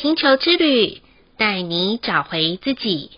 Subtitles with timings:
[0.00, 1.00] 星球之旅，
[1.36, 3.10] 带你找回自己。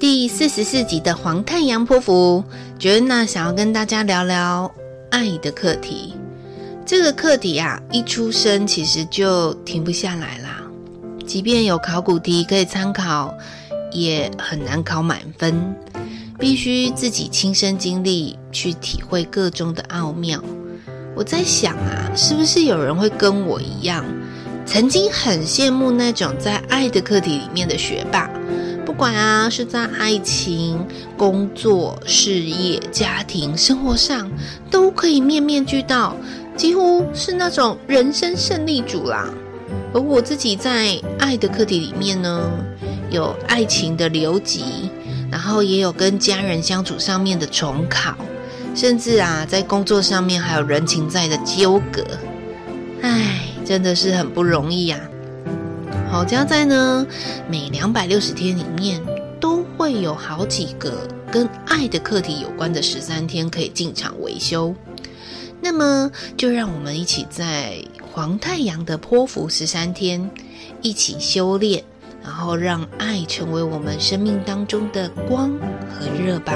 [0.00, 2.44] 第四十四集的黄太阳波符
[2.78, 4.70] ，Joanna 想要跟大家聊聊
[5.14, 6.12] 爱的课题。
[6.84, 10.60] 这个课题啊，一出生其实就停不下来啦。
[11.24, 13.32] 即便有考古题可以参考，
[13.92, 15.72] 也很难考满分。
[16.36, 20.42] 必须自己亲身经历，去体会个中的奥妙。
[21.14, 24.04] 我在想啊，是不是有人会跟我一样，
[24.66, 28.28] 曾经很羡慕那种在爱的课题里面的学霸？
[28.94, 34.30] 不管啊，是在爱情、工作、事业、家庭、生活上，
[34.70, 36.16] 都可以面面俱到，
[36.56, 39.28] 几乎是那种人生胜利组啦。
[39.92, 42.48] 而我自己在爱的课题里面呢，
[43.10, 44.88] 有爱情的留级，
[45.28, 48.14] 然后也有跟家人相处上面的重考，
[48.76, 52.04] 甚至啊，在工作上面还有人情债的纠葛。
[53.02, 55.13] 唉，真的是很不容易呀、啊。
[56.14, 57.04] 好家在呢，
[57.50, 59.02] 每两百六十天里面
[59.40, 64.72] 都会有好几个跟爱的课题有关的十三天可以进场维修。
[65.60, 70.30] 那么，就让我们一起在黄太阳的波符十三天
[70.82, 71.82] 一起修炼，
[72.22, 75.50] 然后让爱成为我们生命当中的光
[75.90, 76.54] 和热吧。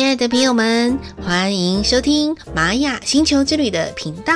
[0.00, 4.32] 亲爱的朋友们，欢迎收听玛雅星球之旅的频道，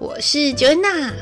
[0.00, 1.12] 我是 Joanna。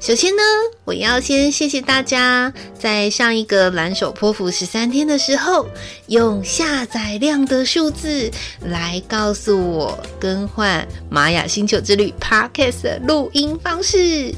[0.00, 0.42] 首先呢，
[0.84, 5.68] 我要先谢谢大家在上一个蓝手波符十三天的时候，
[6.08, 8.28] 用下载量的数字
[8.62, 14.34] 来告诉我更换玛雅星球之旅 Podcast 的录音方式。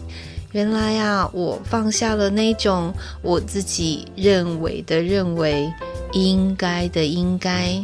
[0.51, 2.93] 原来啊，我放下了那种
[3.23, 5.73] 我自己认为的认为，
[6.13, 7.83] 应该的应该。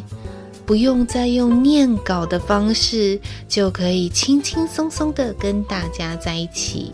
[0.69, 3.19] 不用再用念稿的方式，
[3.49, 6.93] 就可以轻轻松松的跟大家在一起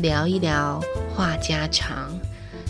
[0.00, 0.78] 聊一聊
[1.16, 2.12] 话家常。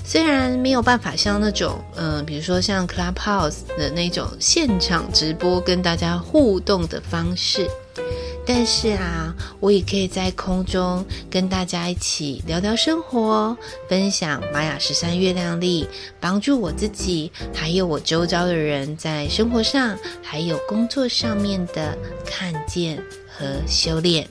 [0.04, 7.68] 虽然没有办法像那种，嗯、比如说像 Clubhouse 的那种现场直播跟大家互动的方式。
[8.46, 13.56] 但是啊，我也可以在空中跟大家一起聊聊生活，
[13.88, 15.86] 分享玛雅十三月亮历，
[16.20, 21.96] 帮助我自己，还有我周遭的人在生活上还有工作上面的
[22.26, 24.28] 看见和修炼。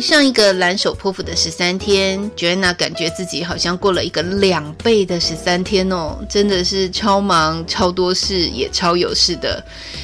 [0.00, 9.62] 上一个蓝手泼妇的十三天，Joanna 感觉自己好像过了一个两倍的十三天哦，真的是超忙、超多事，也超有事的。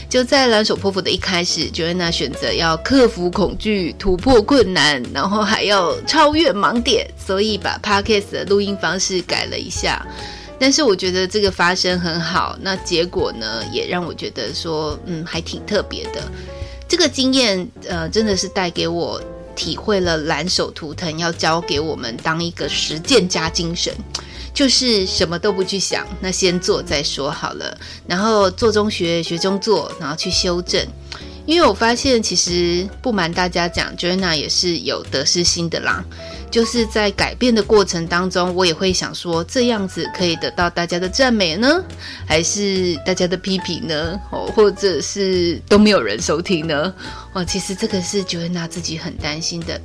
[0.08, 10.04] 就在蓝手泼妇的一开始，Joanna 选择要克服恐惧、突破困难，然后还要超越盲点，所以把 Podcast 的录音方式改了一下。
[10.58, 16.22] 但是我觉得这个发生很好，那结果呢，也让我觉得说，嗯，还挺特别的。
[16.88, 19.20] 这个经验，呃，真的是带给我。
[19.56, 23.92] 体会了蓝手图腾要教给我们当一个实践家精神，
[24.54, 30.86] 就是什么都不去想，那先做再说好了，然后做中学，学中做，然后去修正。
[31.46, 36.04] 因为我发现，其实不瞒大家讲，Joanna 也是有得失心的啦。
[36.50, 41.82] 就是在改变的过程当中，我也会想说，这样子可以得到大家的赞美呢，
[42.26, 44.18] 还是大家的批评呢？
[44.30, 46.94] 哦，或者是都没有人收听呢？
[47.32, 49.80] 哦，其实这个是 Joanna 自己很担心的。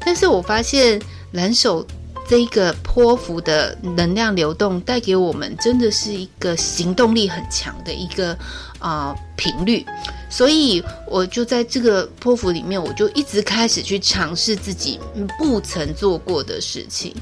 [0.00, 1.00] 但是我发现
[1.32, 1.86] 蓝手
[2.26, 8.36] 这一个波幅的能量流动带给我们，真的是一个行动力很强的一个
[8.84, 9.84] 啊、频率。
[10.28, 14.98] 所以我就在这个波符里面，我就一直开始去尝试自己
[15.38, 17.14] 不曾做过的事情。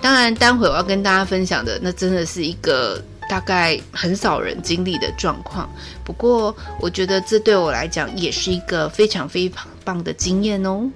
[0.00, 5.68] 当然，待会我要跟大家分享的，那真的是一个大概很少人经历的状况。
[6.04, 10.88] 不过，我觉得这对我来讲也是一个非常非常棒的经验哦。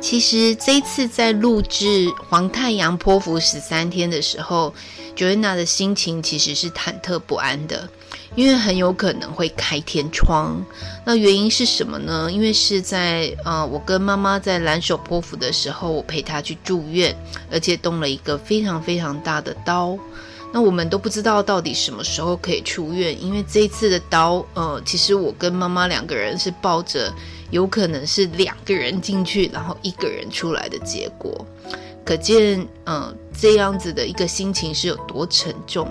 [0.00, 4.74] 其实这一次在录制黄太阳波符十三天的时候
[5.14, 7.88] ，Joanna 的心情其实是忐忑不安的，
[8.34, 10.64] 因为很有可能会开天窗。
[11.04, 12.30] 那原因是什么呢？
[12.32, 17.14] 因为是在呃，我跟妈妈在蓝手波符的时候，我陪她去住院，
[17.52, 19.96] 而且动了一个非常非常大的刀。
[20.52, 27.12] 那我们都不知道到底什么时候可以出院，因为这一次的刀，呃，其实我跟妈妈两个人是抱着
[27.50, 31.46] 有可能是两个人进去，然后一个人出来的结果，
[32.04, 35.88] 可见，呃，这样子的一个心情是有多沉重。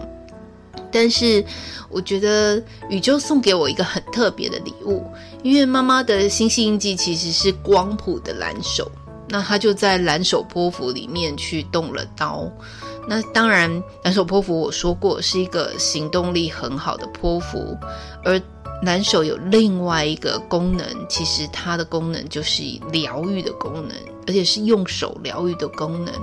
[0.91, 1.45] 但是，
[1.89, 5.05] 我觉得宇宙送给我一个很特别的礼物，
[5.43, 8.89] 因为妈妈的星系印记其实是光谱的蓝手，
[9.27, 12.51] 那她就在蓝手波符里面去动了刀。
[13.07, 13.71] 那当然，
[14.03, 17.77] 蓝手波符我说过是一个行动力很好的波符，
[18.23, 18.41] 而
[18.83, 23.91] 蓝手有另外一个功能，其实它的功能就是疗愈的功能，
[24.27, 26.13] 而且是用手疗愈的功能。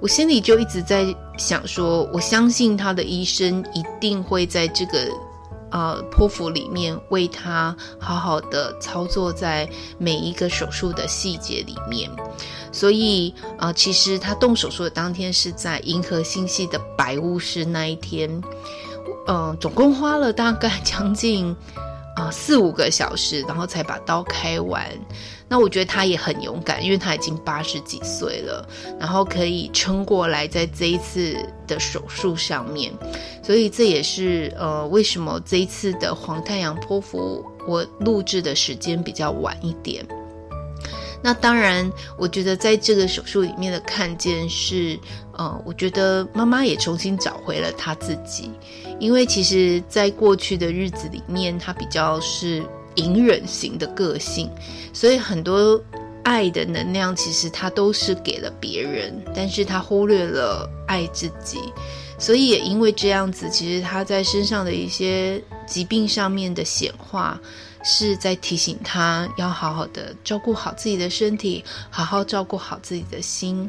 [0.00, 5.08] 我心里就一直在想说，我相信他的医生一定会在这个。
[5.72, 12.10] 呃，剖腹里面为他好好的操作在每一个手术的细节里面，
[12.72, 18.42] 所以啊、其实他动手术的当天是在银河星系的白巫师那一天，
[19.30, 21.54] 嗯、总共花了大概将近
[22.16, 24.84] 啊、四五个小时，然后才把刀开完。
[25.48, 28.68] 那我觉得他也很勇敢，因为他已经八十几岁了，
[28.98, 31.36] 然后可以撑过来在这一次
[31.66, 32.92] 的手术上面，
[33.42, 40.04] 所以这也是呃为什么这一次的黄太阳剖腹我录制的时间比较晚一点。
[41.22, 44.98] 那当然，我觉得在这个手术里面的看见是，
[45.32, 48.50] 呃，我觉得妈妈也重新找回了她自己，
[48.98, 52.62] 因为其实在过去的日子里面，她比较是。
[52.96, 54.50] 隐忍型的个性，
[54.92, 55.80] 所以很多
[56.24, 61.58] 爱的能量其实她都是给了别人，但是她忽略了爱自己，
[62.18, 67.40] 所以也因为这样子，其实他在身上的一些疾病上面的显化，
[67.82, 73.68] 是在提醒他要好好的照顾好自己的身体，好好照顾好自己的心。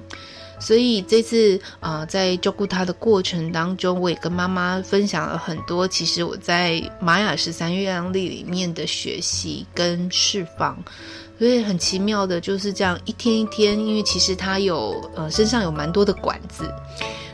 [0.59, 5.87] 所以这次啊、在照顾他的过程当中，我也跟妈妈分享了很多。
[5.87, 10.77] 其实我在玛雅十三月亮历里面的学习跟释放，
[11.39, 13.79] 所以很奇妙的就是这样一天一天。
[13.79, 16.71] 因为其实他有呃身上有蛮多的管子。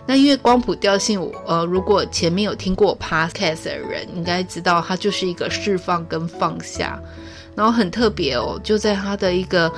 [0.08, 7.00] 那因为光谱调性，呃如果前面有听过我 podcast 的人，应该知道它就是一个释放跟放下，
[7.54, 9.72] 然后很特别哦，就在他的一个。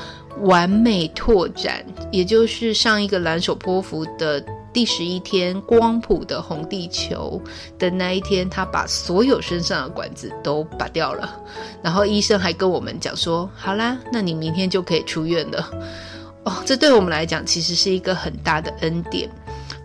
[0.44, 1.84] 完美拓展，
[2.14, 4.42] 也就是上一个蓝手波符的
[4.72, 7.42] 第十一天，光谱的红地球
[7.78, 11.38] 的那一天，他把所有身上的管子都拔掉了。
[11.84, 15.70] 然后医生还跟我们讲说：“好啦，那你明天就可以出院了。”
[16.46, 19.30] 哦，这对我们来讲其实是一个很大的恩典。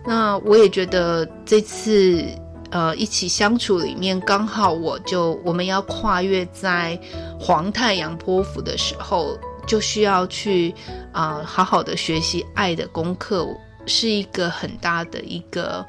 [0.05, 2.23] 那我也觉得这次
[2.71, 6.99] 呃一起相处里面，刚好我就我们要跨越在
[7.39, 9.37] 黄太阳波幅的时候。
[9.67, 10.71] 就需要去
[11.11, 13.47] 啊、好好的学习爱的功课，
[13.87, 15.83] 是一个很大的一个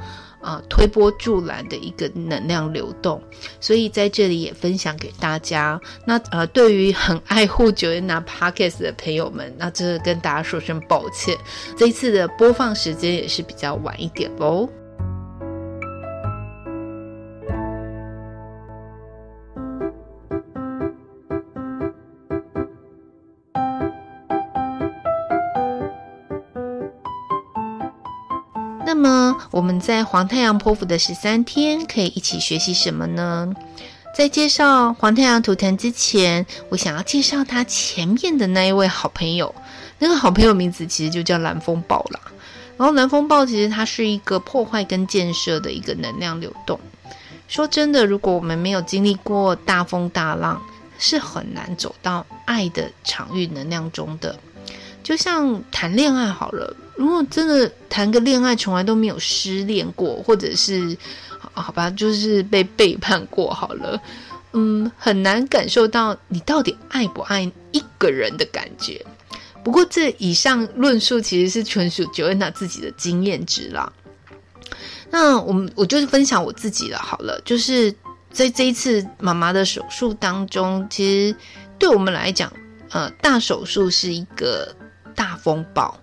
[0.47, 3.21] 呃推波助澜的一个能量流动，
[3.61, 5.79] 所以在这里也分享给大家。
[6.07, 11.37] 那呃，对于很爱护 Joanna Podcast 的朋友们，那这跟大家说声抱歉，
[11.77, 14.69] 这一次的播放时间也是比较晚一点喽。
[28.87, 33.53] 那么我们在黄太阳波符的十三天可以一起学习什么呢？
[34.15, 39.53] 在介绍黄太阳图腾之前，我想要介绍他前面的那一位好朋友。
[39.99, 42.21] 那个好朋友名字其实就叫蓝风暴啦。
[42.77, 46.79] 然后蓝风暴其实它是一个破坏跟建设的一个能量流动。
[47.49, 50.63] 说真的，如果我们没有经历过大风大浪，
[50.97, 54.39] 是很难走到爱的场域能量中的。
[55.03, 60.97] 就像谈恋爱好了，如果真的谈个恋爱，从来都没有失恋过，或者是
[61.39, 64.01] 好吧，就是被背叛过好了，
[64.53, 69.05] 嗯，很难感受到你到底爱不爱一个人的感觉。
[69.63, 73.93] 不过这以上论述其实是纯属 Joanna 自己的经验值啦。
[75.11, 77.95] 那我们我就是分享我自己的好了，就是
[78.31, 81.37] 在这一次妈妈的手术当中，其实
[81.79, 82.53] 对我们来讲，
[82.91, 84.75] 呃，大手术是一个。
[85.17, 85.99] 大风暴，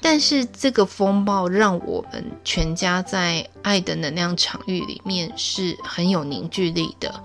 [0.00, 7.22] 但是这个风暴让我们全家在爱的能量场域里面是很有凝聚力的。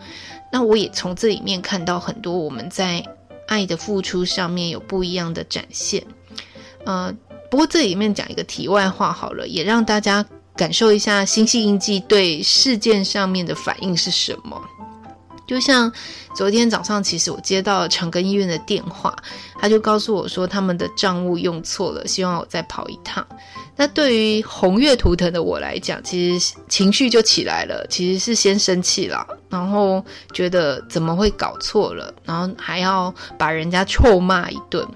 [0.51, 3.03] 那我也从这里面看到很多我们在
[3.47, 6.03] 爱的付出上面有不一样的展现。
[6.85, 7.13] 呃，
[7.49, 10.25] 不过这里面讲一个题外话好了，也让大家
[10.55, 14.61] 感受一下星系印记对事件上面的反应是什么。
[15.51, 15.91] 就像
[16.33, 19.13] 昨天早上，其实我接到长庚医院的电话，
[19.59, 23.27] 他就告诉我说他们的账务用错了，希望我再跑一趟。
[23.75, 34.87] 那对于红月图腾的我来讲，其实情绪就起来了，其实是先生气了，然后觉得怎么会搞错了，然后还要把人家臭骂一顿。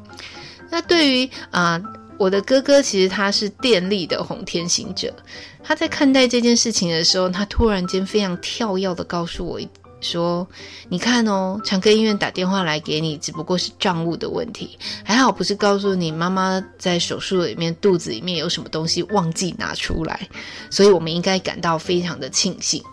[0.72, 1.82] 那对于啊、
[2.18, 5.14] 我的哥哥其实他是电力的红天行者，
[5.62, 9.60] 他在看待这件事情的时候，他突然间非常跳跃的告诉我。
[10.06, 10.48] 说，
[10.88, 20.30] 你看哦，长庚医院打电话来给你，只不过是账务的问题，还好不是告诉你妈妈在手术里面肚子里面有什么东西忘记拿出来，
[20.70, 22.84] 所以我们应该感到非常的庆幸。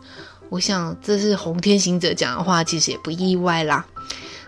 [0.48, 3.86] 我想这是红天行者讲的话，其实也不意外啦。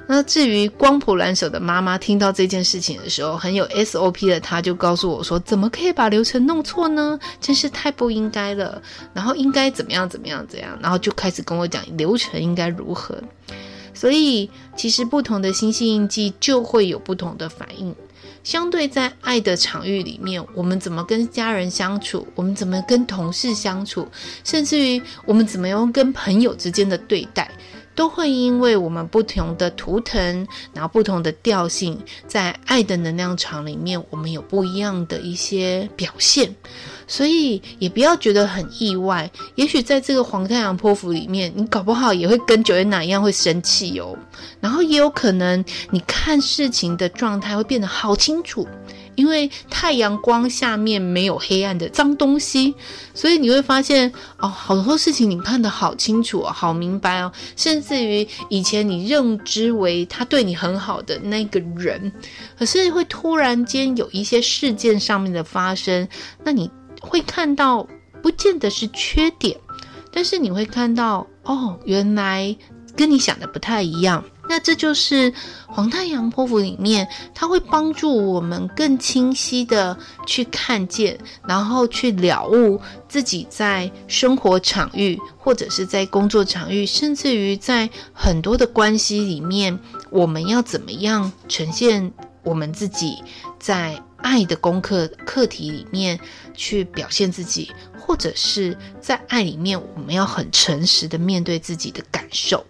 [0.07, 7.19] 那至于光谱蓝手的妈妈听到这件事情的时候，很有 SOP 的，她就告诉我说：“怎么可以把流程弄错呢？
[7.41, 8.81] 真是太不应该了。”
[9.15, 13.19] 然后应该怎么样怎么样怎样，然后就开始跟我讲流程应该如何。
[13.95, 17.95] 所以其实不同的星系印记就会有不同的反应。
[18.43, 24.07] 相对在爱的场域里面，我们怎么跟家人相处，我们怎么跟同事相处，
[24.45, 27.51] 甚至于我们怎么样跟朋友之间的对待。
[27.95, 36.55] 都会因为我们不同的图腾，然后不同的调性，在爱的能量场里面，我们有不一样的一些表现，
[37.07, 39.31] 所以也不要觉得很意外。
[39.55, 44.17] 也许在这个黄太阳波符里面，你搞不好也会跟九月娜一样会生气哦，
[44.61, 48.67] 然后也有可能你看事情的状态会变得好清楚。
[49.15, 52.75] 因为太阳光下面没有黑暗的脏东西，
[53.15, 57.33] 所以你会发现哦，好多事情你看得好清楚哦，好明白哦。
[57.57, 62.13] 甚至于以前你认知为他对你很好的那个人，
[62.59, 66.09] 可是会突然间有一些事件上面的发生，
[66.43, 67.87] 那你会看到
[68.23, 69.57] 不见得是缺点，
[70.13, 72.57] 但是你会看到哦，原来
[72.97, 74.25] 跟你想的不太一样。
[74.49, 75.33] 那这就是
[75.67, 79.97] 黄太阳波符里面，它会帮助我们更清晰的
[80.27, 89.79] 去看见，然后去了悟自己在生活场域，或者是在工作场域，甚至于在很多的关系里面，
[90.11, 93.23] 我们要怎么样呈现我们自己
[93.59, 96.21] 在爱的功课课题里面
[96.55, 102.65] 去表现自己，或者是在爱里面，我们要很诚实的面对自己的感受。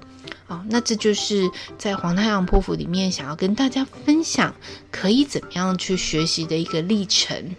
[0.46, 4.54] 哦，那这就是在黄太阳破釜里面想要跟大家分享，
[4.90, 7.56] 可以怎么样去学习的一个历程。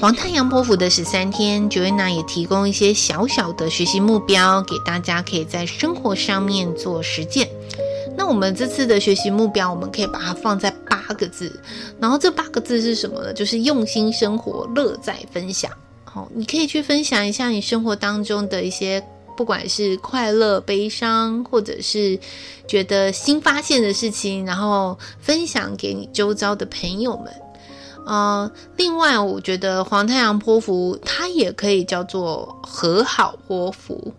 [0.00, 7.48] 黄太阳波符的十三天，Joanna 也提供一些小小的学习目标给大家，可以在生活上面做实践。
[8.16, 11.60] 那我们这次的学习目标，我们可以把它放在八个字。
[11.98, 13.32] 然后这八个字是什么呢？
[13.32, 15.68] 就是用心生活，乐在分享。
[16.04, 19.04] 好，你可以去分享一下你生活当中的一些，
[19.36, 22.16] 不管是快乐、悲伤，或者是
[22.68, 27.32] 觉得新发现的事情，然后分享给你周遭的朋友们。
[28.08, 34.14] 呃，另外，我觉得黄太阳波符它也可以叫做和好波符。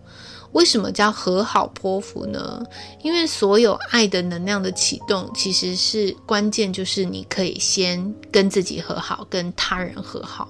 [0.52, 2.62] 为什么叫和好波符呢？
[3.02, 10.48] 因为所有爱的能量的启动，其实是关键，就是你可以先跟自己和好，跟他人和好。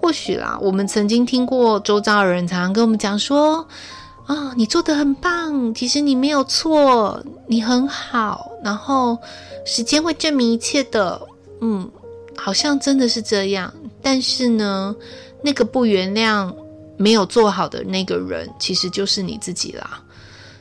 [0.00, 3.66] 或许啦，我们曾经听过周遭的人常常跟我们讲说
[4.26, 9.18] ：“啊、你做的很棒，其实你没有错，你很好，然后
[9.66, 11.20] 时间会证明一切的。”
[11.60, 11.90] 嗯。
[12.42, 13.70] 好像真的是这样，
[14.00, 14.96] 但是呢，
[15.42, 16.50] 那个不原谅、
[16.96, 20.02] 没有做好的那个人，其实就是你自己啦。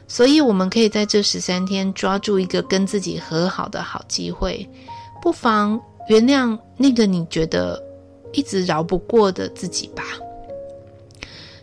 [0.06, 4.68] 所以，我们可以在这十三天抓住一个跟自己和好的好机会，
[5.22, 7.82] 不妨原谅那个你觉得
[8.34, 10.04] 一直饶不过的自己吧。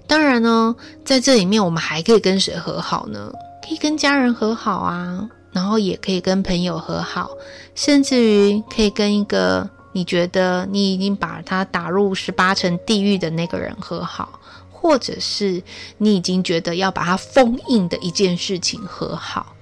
[0.07, 3.31] 当然呢，在这里面，我们还可以跟谁和好呢？
[3.63, 7.31] 可以跟家人和好啊，然后也可以跟朋友和好，
[7.75, 9.69] 甚至于可以跟一个。
[9.97, 14.39] 你觉得你已经把他打入十八层地狱的那个人和好，
[14.71, 15.63] 或者是
[15.97, 19.57] 你已经觉得要把他封印的一件事情和好，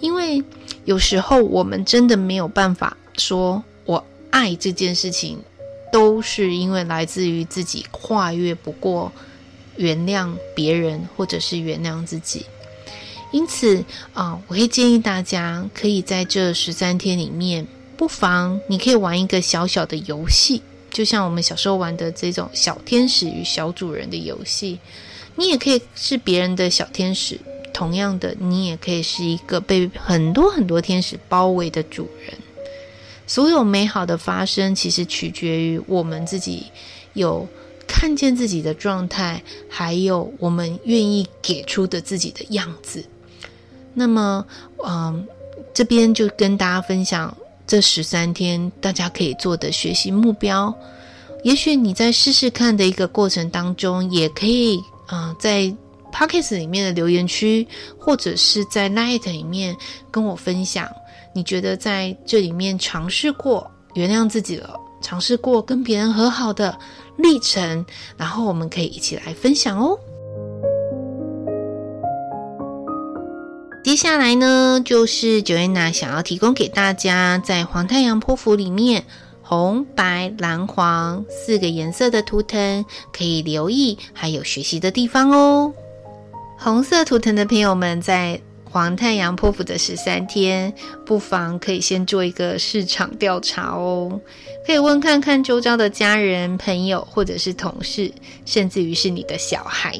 [0.00, 0.42] 因为
[0.84, 5.38] 有时候我们真的没有办法说，我爱这件事情，
[5.92, 9.12] 都是因为来自于自己跨越不过
[9.76, 12.46] 原谅别人或者是原谅自己。
[13.30, 17.64] 因此啊，我会建议大家可以在这十三天里面，
[17.98, 24.78] 不妨你可以玩一个小小的游戏，就像我们小时候玩的这种小天使与小主人的游戏。
[25.34, 27.38] 你也可以是别人的小天使，
[27.74, 32.38] 同样的，你也可以是一个被很多很多天使包围的主人。
[33.26, 36.66] 所有美好的发生，其实取决于我们自己
[37.14, 37.46] 有
[37.86, 43.04] 看见自己的状态，还有我们愿意给出的自己的样子。
[43.92, 44.46] 那么，
[44.86, 45.26] 嗯，
[45.74, 47.36] 这边就跟大家分享
[47.68, 50.74] 这十三天大家可以做的学习目标。
[51.44, 55.72] 也许你在试试看的一个过程当中，也可以啊、嗯，在
[56.10, 59.76] Pocket 里面的留言区，或者是在 Night 里面
[60.10, 60.90] 跟我分享，
[61.34, 66.76] 你觉得在这里面尝试过原谅自己了，尝试过跟别人和好的
[67.18, 67.84] 历程，
[68.16, 69.96] 然后我们可以一起来分享哦。
[73.88, 79.06] 接下来呢，就是 Joanna 想要提供给大家，在黄太阳波符里面，
[79.40, 82.84] 红、白、蓝、黄四个颜色的图腾
[83.16, 85.72] 可以留意，还有学习的地方哦。
[86.58, 90.70] 红色图腾的朋友们，在黄太阳波符的十三天，
[91.06, 94.20] 不妨可以先做一个市场调查哦，
[94.66, 98.12] 可以问看看周遭的家人、朋友，或者是同事，
[98.44, 99.98] 甚至于是你的小孩。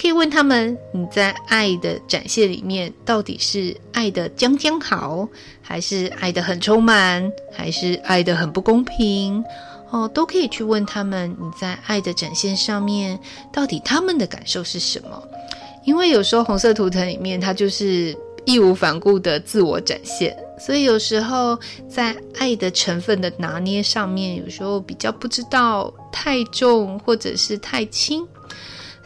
[0.00, 5.26] 可以问他们：你在爱的展现里面，到底是爱的将将好，
[5.62, 9.42] 还是爱的很充满，还是爱的很不公平？
[9.90, 13.18] 哦，都可以去问他们：你在爱的展现上面，
[13.52, 15.22] 到底他们的感受是什么？
[15.84, 28.26] 因为有时候红色图腾里面，它就是义无反顾的自我展现，所以有时候在爱的成分的拿捏上面，有时候比较不知道太重或者是太轻。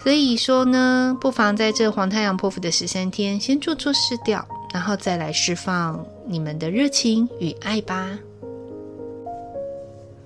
[0.03, 8.19] 所以说呢，不妨在这黄太阳波符的十三天，先做做试调，然后再来释放你们的热情与爱吧。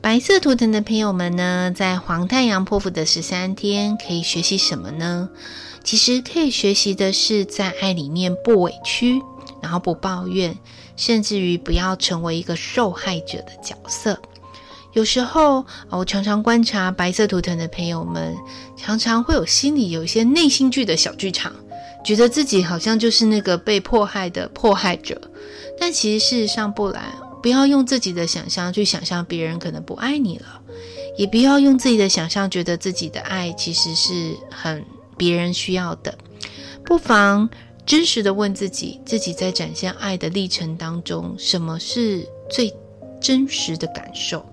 [0.00, 5.28] 白色图腾的朋友们呢，在黄太阳波符的十三天，可以学习什么呢？
[5.82, 9.20] 其实可以学习的是，在爱里面不委屈，
[9.60, 10.56] 然后不抱怨，
[10.96, 14.18] 甚至于不要成为一个受害者的角色。
[14.94, 18.34] 有时候，我常常观察白色图腾的朋友们，
[18.76, 21.52] 常常会有心里有一些内心剧的小剧场，
[22.04, 25.20] 觉得自己好像就是那个被迫害的迫害者。
[25.78, 27.02] 但其实事实上不然，
[27.42, 30.60] 不要用自己的想象去想象别人可能不爱你了，
[31.18, 34.84] 也不要用自己的想象觉得自己的爱其实是很
[35.16, 36.16] 别人需要的。
[36.84, 37.50] 不妨
[37.84, 42.72] 真实的问自己，自己在展现爱的历程当中，什么是最
[43.20, 44.46] 真实的感受？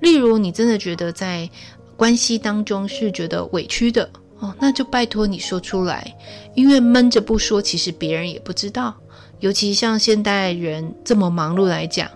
[0.00, 1.48] 例如，你真的觉得在
[1.96, 4.08] 关系当中是觉得委屈的
[4.38, 6.16] 哦，那就拜托你说出来，
[6.54, 8.94] 因为闷着不说，其实别人也不知道。
[9.40, 12.08] 尤其像现代人这么忙碌来讲，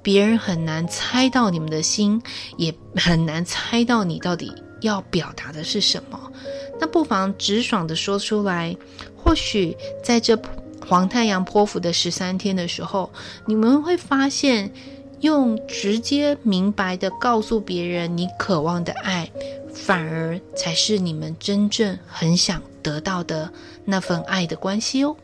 [0.00, 2.22] 别人很难猜到你们的心，
[2.56, 6.32] 也很难猜到你到底要表达的是什么。
[6.80, 8.76] 那不妨直爽的说出来，
[9.16, 10.40] 或许在这
[10.86, 13.12] 黄太阳波符的十三天的时候，
[13.46, 14.72] 你们会发现。
[15.20, 19.30] 用直接明白的告诉别人你渴望的爱，
[19.72, 23.50] 反而才是你们真正很想得到的
[23.84, 25.16] 那份爱的关系哦。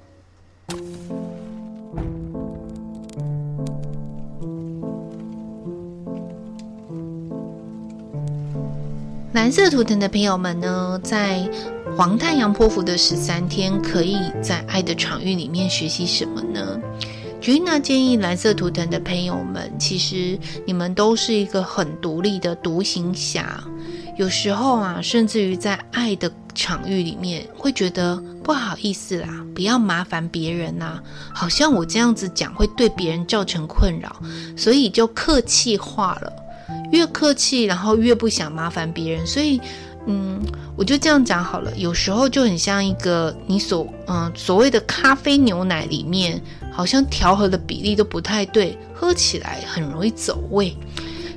[9.33, 11.49] 蓝色图腾的朋友们呢，在
[11.97, 16.81] 黄太阳波符的十三天，可以在爱的场域里面学习什么呢
[17.41, 23.63] ？Joanna 建议蓝色图腾的朋友们，其实你们都是一个很独立的独行侠。
[24.17, 31.01] 有时候啊，甚至于在爱的场域里面，会觉得不好意思啦，不要麻烦别人呐、
[31.33, 34.15] 好像我这样子讲会对别人造成困扰，
[34.57, 36.33] 所以就客气化了。
[36.93, 39.61] 越客气，然后越不想麻烦别人，所以。
[40.07, 40.41] 嗯，
[40.77, 41.71] 我就这样讲好了。
[41.77, 50.77] 有时候就很像一个你所嗯所谓的咖啡牛奶里面，好像调和的比例都不太对，喝起来很容易走味。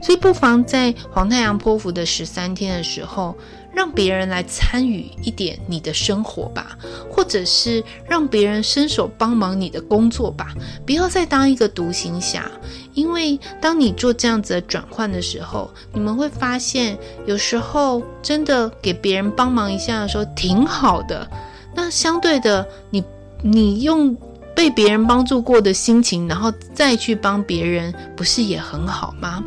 [0.02, 3.34] 所以不妨在黄太阳波符的十三天的时候，
[3.74, 6.78] 让别人来参与一点你的生活吧，
[7.10, 10.54] 或者是让别人伸手帮忙你的工作吧，
[10.86, 12.52] 不要再当一个独行侠。
[12.93, 21.26] 因为当你做这样子的转换的时候，你们会发现，有时候真的给别人帮忙一下的时候挺好的。
[21.74, 23.02] 那相对的，你
[23.41, 24.15] 你用
[24.56, 29.44] 被别人帮助过的心情，然后再去帮别人，不是也很好吗？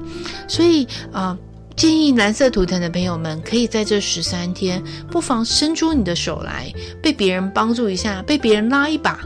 [0.48, 1.36] 所以啊。
[1.76, 9.18] 建议蓝色图腾的朋友们，可以在这十三天，不妨伸出你的手来，被别人帮助一下，被别人拉一把。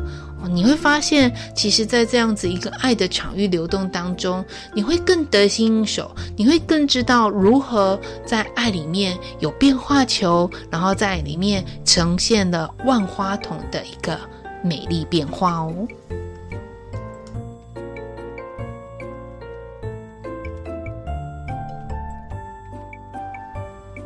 [0.51, 14.19] 你会发现，其实，在这样子一个爱的场域流动当中，你会更得心应手，你会更知道如何在爱里面有变化球，然后在里面呈现了万花筒的一个
[14.63, 15.87] 美丽变化哦。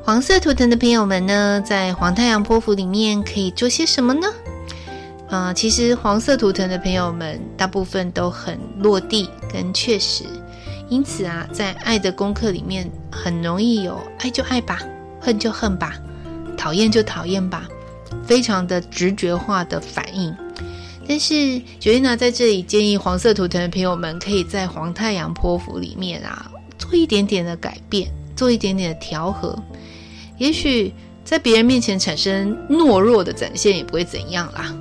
[0.07, 4.27] 黄色图腾的朋友们呢，在黄太阳波符里面可以做些什么呢？
[5.31, 10.25] 啊、呃，其实黄色图腾的朋友们大部分都很落地跟确实，
[10.91, 14.79] 因此啊，在爱的功课里面很容易有爱就爱吧，
[15.19, 15.95] 恨就恨吧，
[16.55, 17.67] 讨厌就讨厌吧，
[18.27, 20.37] 非常的直觉化的反应。
[21.07, 21.35] 但是
[21.81, 29.57] Joanna 在这里建议黄色图腾的朋友们，可以在黄太阳波幅里面啊，做一点点的改变，做一点点的调和。
[30.39, 30.93] 也许
[31.25, 34.75] 在别人面前产生懦弱的展现也不会怎样啦，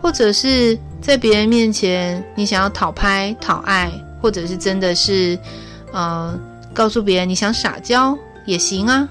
[0.00, 5.38] 或者是在别人面前你想要讨拍讨爱，或者是真的是，
[5.92, 6.38] 呃，
[6.72, 9.08] 告诉别人你想撒娇也行啊。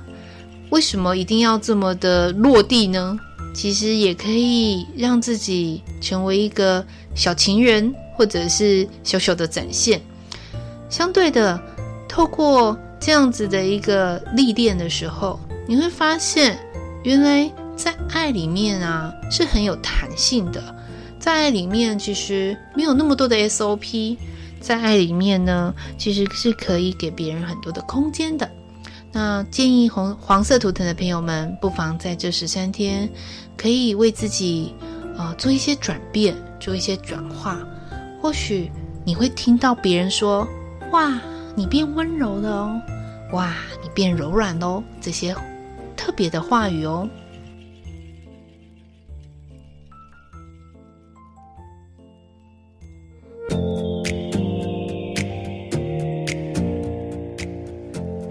[0.70, 3.20] 为什么一定要这么的落地呢？
[3.54, 10.02] 其实也可以让自己成为一个小情人，或者是小小的展现。
[10.90, 11.62] 相对的，
[12.08, 15.40] 透过这样子的一个历练的时候。
[15.68, 16.60] 你会发现，
[17.04, 20.62] 原来在爱里面啊是很有弹性的，
[21.20, 24.18] 在爱里面其实没有那么多的 SOP，
[24.60, 28.50] 在爱里面呢其实是可以给别人很多的空间的。
[29.14, 33.10] 那建议红黄色图腾的朋友们，不妨在这十三天，
[33.58, 34.74] 可以为自己、
[35.18, 37.60] 呃、做一些转变，做一些转化。
[38.22, 38.72] 或许
[39.04, 40.48] 你会听到别人说
[40.94, 41.20] ：“哇，
[41.56, 42.82] 你变温柔了哦，
[43.34, 45.36] 哇，你变柔软喽、”这些。
[45.98, 47.08] 特别的话语哦。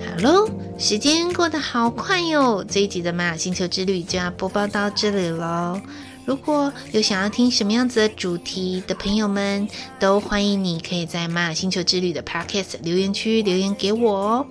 [0.04, 2.64] Hello，时间过得好快哟！
[2.64, 5.78] 这一集的玛雅星球之旅就要播报到这里喽。
[6.24, 14.46] 如果有想要听什么样子的主题的朋友们，都欢迎你可以在玛雅星球之旅的 Podcast 留言区留言给我哦。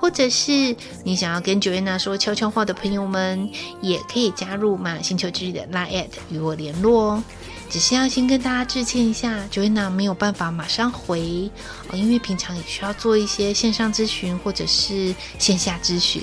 [0.00, 3.50] 或者是你想要跟 Joanna 说悄悄话的朋友们，
[3.82, 7.24] 也可以加入玛雅星球之旅的 Line@ 与我联络哦。
[7.70, 11.50] 只是要先跟大家致歉一下，Joanna 没有办法马上回
[11.90, 16.22] 哦，因为平常也需要做一些线上咨询或者是线下咨询。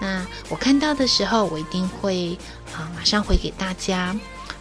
[0.00, 2.36] 那我看到的时候，我一定会
[2.74, 4.14] 啊马上回给大家。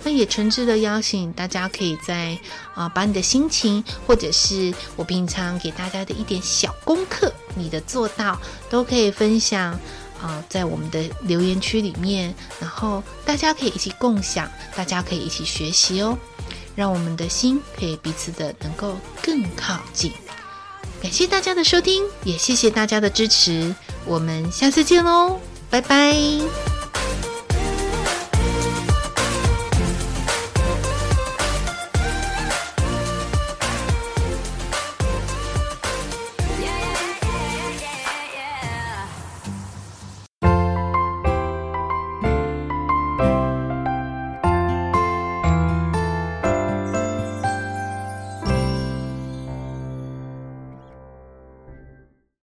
[0.06, 2.38] 那也诚挚的邀请大家，可以在
[2.76, 8.38] 啊把你的心情，或者是我平常给大家的一点小功课，你的做到
[8.70, 9.80] 都可以分享
[10.24, 16.18] 啊，在我们的留言区里面，然后大家可以一起共享，大家可以一起学习哦，
[16.76, 20.14] 让我们的心可以彼此的能够更靠近。
[21.02, 26.73] 感谢大家的收听，也谢谢大家的支持，我们下次见喽，拜拜。